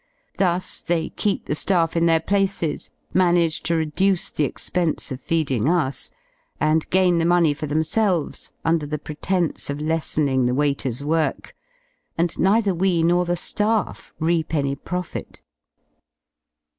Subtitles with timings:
[0.39, 5.69] Thus they keep the sT:aff in their places, manage to reduce the expense of feeding
[5.69, 6.09] us,
[6.59, 11.53] and gain the money for themselves under the pretence of lessening the waiters' work,
[12.17, 15.43] and neither we nor the ^aff reap any profit.